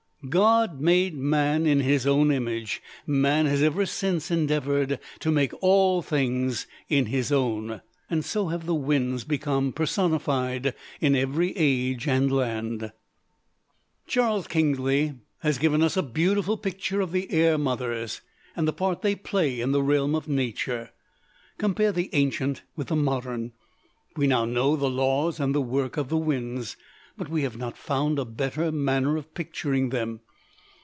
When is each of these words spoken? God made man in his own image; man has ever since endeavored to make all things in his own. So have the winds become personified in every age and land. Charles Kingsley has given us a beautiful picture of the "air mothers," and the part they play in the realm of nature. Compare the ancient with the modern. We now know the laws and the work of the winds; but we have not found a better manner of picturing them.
God 0.29 0.79
made 0.79 1.15
man 1.15 1.65
in 1.65 1.79
his 1.79 2.05
own 2.05 2.29
image; 2.31 2.79
man 3.07 3.47
has 3.47 3.63
ever 3.63 3.87
since 3.87 4.29
endeavored 4.29 4.99
to 5.17 5.31
make 5.31 5.51
all 5.63 6.03
things 6.03 6.67
in 6.89 7.07
his 7.07 7.31
own. 7.31 7.81
So 8.21 8.49
have 8.49 8.67
the 8.67 8.75
winds 8.75 9.23
become 9.23 9.73
personified 9.73 10.75
in 10.99 11.15
every 11.15 11.57
age 11.57 12.07
and 12.07 12.31
land. 12.31 12.91
Charles 14.05 14.45
Kingsley 14.47 15.15
has 15.39 15.57
given 15.57 15.81
us 15.81 15.97
a 15.97 16.03
beautiful 16.03 16.55
picture 16.55 17.01
of 17.01 17.11
the 17.11 17.31
"air 17.31 17.57
mothers," 17.57 18.21
and 18.55 18.67
the 18.67 18.73
part 18.73 19.01
they 19.01 19.15
play 19.15 19.59
in 19.59 19.71
the 19.71 19.81
realm 19.81 20.13
of 20.13 20.27
nature. 20.27 20.91
Compare 21.57 21.93
the 21.93 22.11
ancient 22.13 22.61
with 22.75 22.89
the 22.89 22.95
modern. 22.95 23.53
We 24.15 24.27
now 24.27 24.45
know 24.45 24.75
the 24.75 24.87
laws 24.87 25.39
and 25.39 25.55
the 25.55 25.61
work 25.63 25.97
of 25.97 26.09
the 26.09 26.17
winds; 26.17 26.77
but 27.17 27.27
we 27.29 27.43
have 27.43 27.57
not 27.57 27.77
found 27.77 28.17
a 28.17 28.25
better 28.25 28.71
manner 28.71 29.17
of 29.17 29.31
picturing 29.33 29.89
them. 29.89 30.21